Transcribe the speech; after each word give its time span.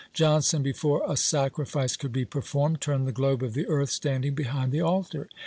Jonson, 0.15 0.63
before 0.63 1.03
"a 1.07 1.15
sacrifice 1.15 1.95
could 1.95 2.11
be 2.11 2.25
performed, 2.25 2.81
turned 2.81 3.05
the 3.07 3.11
globe 3.11 3.43
of 3.43 3.53
the 3.53 3.67
earth, 3.67 3.91
standing 3.91 4.33
behind 4.33 4.71
the 4.71 4.81
altar." 4.81 5.29